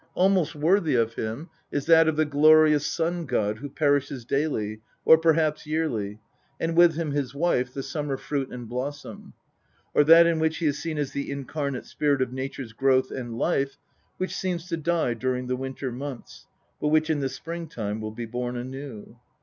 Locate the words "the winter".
15.45-15.91